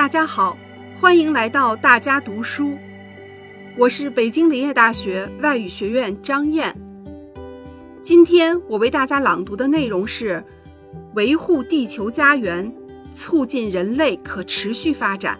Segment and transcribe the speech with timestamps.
[0.00, 0.56] 大家好，
[0.98, 2.74] 欢迎来到大家读书。
[3.76, 6.74] 我是北京林业大学外语学院张燕。
[8.02, 10.42] 今天我为大家朗读的内容是：
[11.16, 12.72] 维护地球家园，
[13.12, 15.38] 促进人类可持续发展。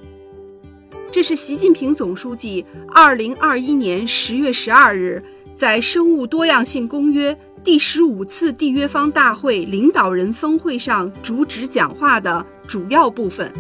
[1.11, 5.25] 这是习近平总书记二零二一年十月十二日
[5.57, 7.33] 在《生物多样性公约》
[7.65, 13.51] 第十五次缔约方大会领导人峰会上主旨讲话的主要部分。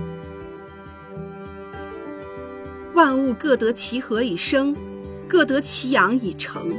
[3.01, 4.77] 万物各得其和以生，
[5.27, 6.71] 各得其养以成。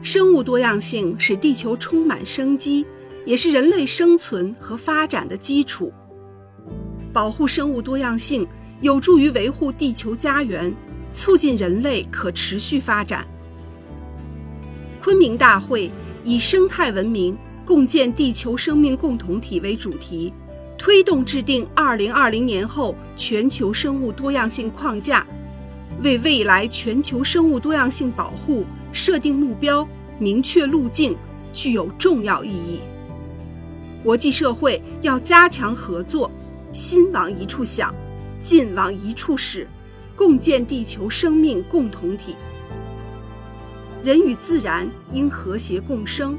[0.00, 2.86] 生物多样性使地球充满生机，
[3.26, 5.92] 也是人类生存和发展的基础。
[7.12, 8.46] 保护生物多样性。
[8.80, 10.72] 有助于维护地球家园，
[11.14, 13.26] 促进人类可持续发展。
[15.02, 15.90] 昆明大会
[16.22, 20.32] 以“生态文明，共建地球生命共同体”为主题，
[20.84, 25.26] 推动制定2020年后全球生物多样性框架，
[26.02, 31.16] 为未来全球生物多样性保护设定目标、明确路径，
[31.54, 32.80] 具有重要意义。
[34.02, 36.30] 国际社会要加强合作，
[36.74, 37.94] 心往一处想。
[38.42, 39.66] 劲往一处使，
[40.14, 42.36] 共建地球生命共同体。
[44.04, 46.36] 人与自然应和谐共生。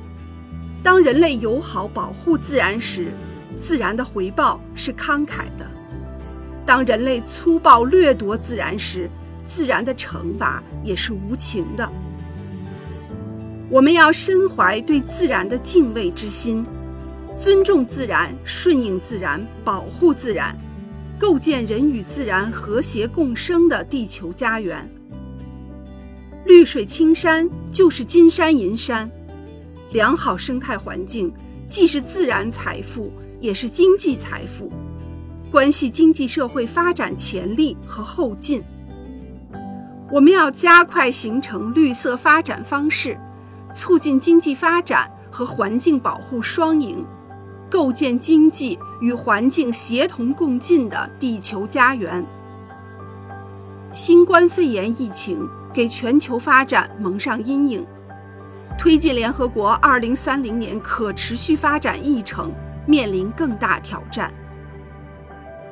[0.83, 3.11] 当人类友好保护自然时，
[3.57, 5.65] 自然的回报是慷慨的；
[6.65, 9.09] 当人类粗暴掠夺自然时，
[9.45, 11.89] 自然的惩罚也是无情的。
[13.69, 16.66] 我们要深怀对自然的敬畏之心，
[17.38, 20.55] 尊重自然，顺应自然，保护自然。
[21.17, 24.88] 构建人与自然和谐共生的地球家园。
[26.45, 29.09] 绿水青山就是金山银山，
[29.91, 31.33] 良好生态环境
[31.69, 33.11] 既是自然财富，
[33.45, 34.71] 也是经济财富，
[35.51, 38.63] 关系经济社会发展潜力和后劲。
[40.11, 43.16] 我们要加快形成绿色发展方式，
[43.72, 47.06] 促进经济发展和环境保护双赢。
[47.69, 52.25] 构建经济与环境协同共进的地球家园。
[53.94, 57.85] 新冠肺炎疫情给全球发展蒙上阴影，
[58.75, 62.51] 推进联合国2030年可持续发展议程
[62.85, 64.34] 面临更大挑战。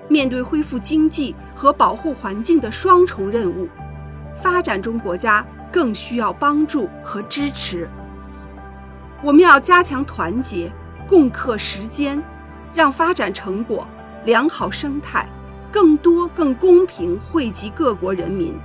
[0.07, 3.67] 面对恢复经济和保护环境的双重任务，
[4.33, 7.89] 发展中国家更需要帮助和支持。
[9.21, 10.71] 我们要加强团结。
[11.05, 12.23] 共克时艰，
[12.73, 13.85] 让发展成果、
[14.23, 15.27] 良好生态
[15.69, 18.57] 更多、更公平惠及各国人民，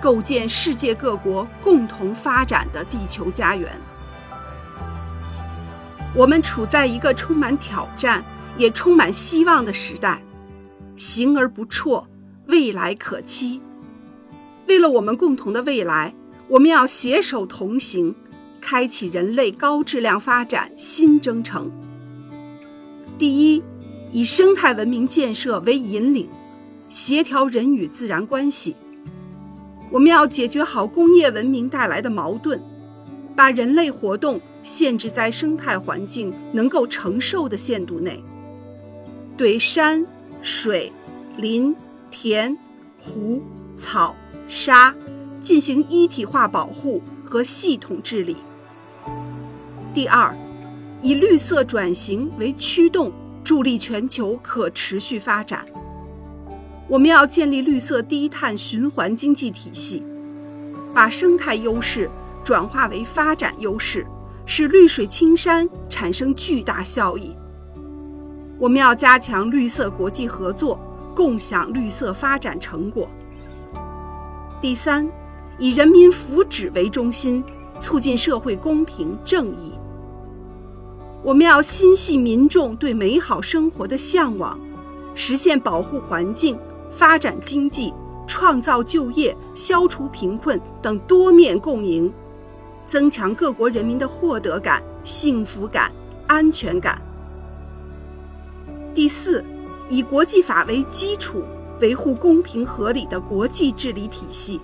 [0.00, 3.70] 构建世界各国共同发展的地球家园。
[6.14, 8.24] 我们处在一个充满挑战
[8.56, 10.22] 也充满希望的时代，
[10.96, 12.04] 行而不辍，
[12.46, 13.60] 未来可期。
[14.66, 16.14] 为了我们共同的未来，
[16.48, 18.14] 我们要携手同行。
[18.62, 21.72] 开启人类高质量发展新征程。
[23.18, 23.62] 第一，
[24.12, 26.28] 以生态文明建设为引领，
[26.90, 28.76] 协调人与自然关系。
[29.90, 32.60] 我们要解决好工业文明带来的矛盾，
[33.40, 38.22] 把人类活动限制在生态环境能够承受的限度内，
[39.34, 40.06] 对山
[40.42, 40.92] 水、
[41.38, 41.74] 林
[42.10, 42.54] 田、
[42.98, 43.42] 湖
[43.74, 44.14] 草
[44.50, 44.94] 沙
[45.40, 48.36] 进行一体化保护和系统治理。
[49.94, 50.36] 第二，
[51.00, 53.10] 以绿色转型为驱动，
[53.42, 55.64] 助力全球可持续发展。
[56.88, 60.02] 我们要建立绿色低碳循环经济体系，
[60.92, 62.10] 把生态优势
[62.44, 64.06] 转化为发展优势，
[64.46, 67.34] 使绿水青山产生巨大效益。
[68.58, 70.78] 我们要加强绿色国际合作，
[71.14, 73.08] 共享绿色发展成果。
[74.60, 75.08] 第三，
[75.58, 77.42] 以人民福祉为中心。
[77.80, 79.72] 促进社会公平正义。
[81.24, 84.60] 我们要心系民众对美好生活的向往，
[85.14, 86.58] 实现保护环境、
[86.90, 87.90] 发展经济、
[88.26, 92.12] 创造就业、消除贫困等多面共赢，
[92.90, 95.92] 增强各国人民的获得感、幸福感、
[96.26, 97.00] 安全感。
[98.92, 99.44] 第四，
[99.88, 101.44] 以国际法为基础，
[101.80, 104.60] 维护公平合理的国际治理体系。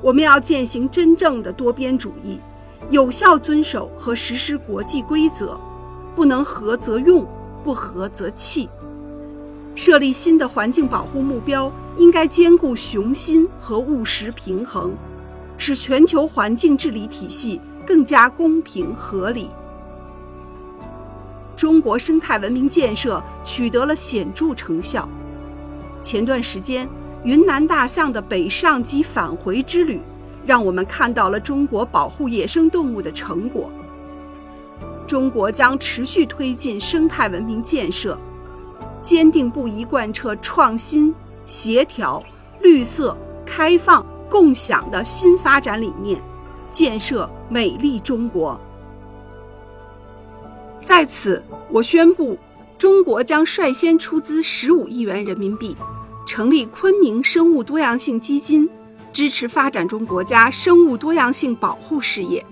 [0.00, 2.40] 我们要践行真正的多边主义，
[2.88, 5.60] 有效遵守和实施国际规则，
[6.16, 7.28] 不能合则用，
[7.62, 8.66] 不合则弃。
[9.74, 14.94] 设立新的环境保护目标，应该兼顾雄心和务实平衡，
[15.56, 19.50] 使全球环境治理体系更加公平合理。
[21.56, 25.08] 中国生态文明建设取得了显著成效，
[26.02, 26.88] 前段时间，
[27.22, 30.00] 云南大象的北上及返回之旅，
[30.44, 33.70] 让我们看到了中国保护野生动物的成果。
[35.06, 38.18] 中国将持续推进生态文明建设，
[39.00, 41.14] 坚定不移贯彻创新、
[41.46, 42.22] 协调、
[42.62, 43.16] 绿色、
[43.46, 46.20] 开放、共享的新发展理念，
[46.72, 48.60] 建设美丽中国。
[50.84, 51.40] 在此，
[51.70, 52.36] 我宣布，
[52.76, 55.76] 中国将率先出资十五亿元人民币，
[56.26, 58.68] 成立昆明生物多样性基金，
[59.12, 62.44] 支持发展中国家生物多样性保护事业。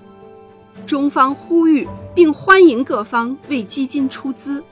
[0.86, 4.62] 中方呼吁并欢迎各方为基金出资。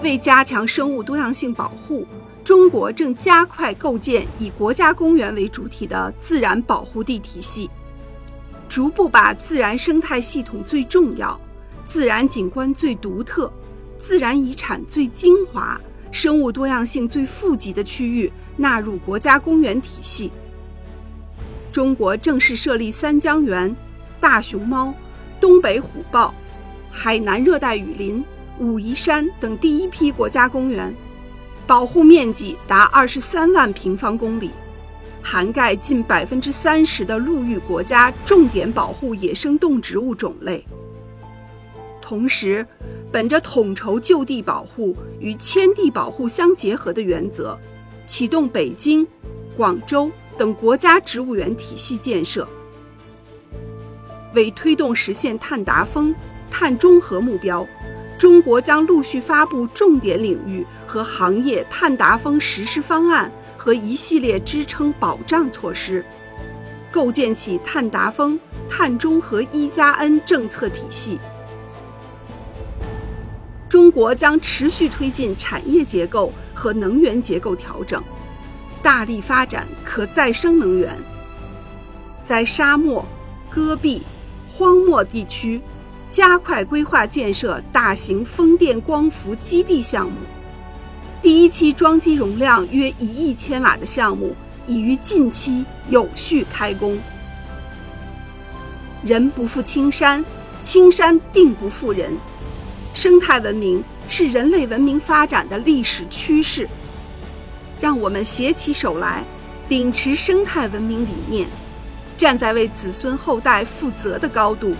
[0.00, 2.06] 为加强生物多样性保护，
[2.46, 7.68] 中国正加快构建以国家公园为主体的自然保护地体系，
[8.68, 11.36] 逐步把自然生态系统最重要、
[11.86, 13.52] 自然景观最独特、
[13.98, 15.80] 自然遗产最精华、
[16.12, 20.30] 生物多样性最富集的区域纳入国家公园体系。
[21.72, 23.74] 中国正式设立三江源。
[24.20, 24.94] 大熊猫、
[25.40, 26.32] 东北虎豹、
[26.90, 28.24] 海南热带雨林、
[28.58, 30.92] 武夷山等第一批国家公园，
[31.66, 34.50] 保护面积达二十三万平方公里，
[35.20, 40.64] 涵盖近百分之三十的陆域国家重点保护野生动植物种类。
[42.00, 42.64] 同时，
[43.10, 47.58] 本着统筹就地保护与迁地保护相结合的原则，
[48.04, 49.04] 启动北京、
[49.56, 50.08] 广州
[50.38, 52.46] 等国家植物园体系建设。
[54.34, 56.14] 为推动实现碳达峰、
[56.48, 57.66] 碳中和目标，
[58.18, 66.04] 中国将陆续发布重点领域和行业碳达峰实施方案和一系列支撑保障措施，
[66.90, 68.38] 构建起碳达峰、
[68.70, 71.18] 碳中和一加 N 政策体系。
[73.68, 78.02] 中国将持续推进产业结构和能源结构调整，
[78.82, 80.96] 大力发展可再生能源，
[82.22, 83.04] 在沙漠、
[83.50, 84.02] 戈壁。
[84.58, 85.60] 荒漠地区
[86.10, 90.12] 加快规划建设大型风电光伏基地项目，
[91.20, 94.34] 第一期装机容量约一亿千瓦的项目
[94.66, 96.98] 已于近期有序开工。
[99.02, 100.24] 人不负青山，
[100.62, 102.16] 青山定不负人。
[102.94, 106.66] 生态文明是人类文明发展的历史趋势，
[107.80, 109.22] 让我们携起手来，
[109.68, 111.46] 秉持生态文明理念。
[112.16, 114.74] 站在为子孙后代负责的高度，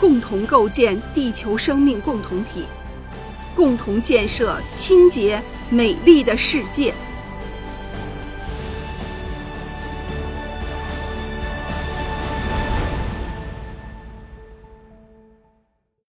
[0.00, 2.64] 共同构建地球生命共同体，
[3.54, 6.94] 共同建设清洁美丽的世界。